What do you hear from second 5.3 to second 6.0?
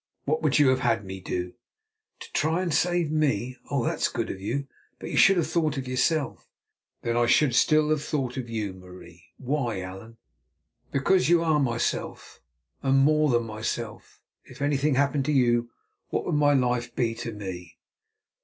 have thought of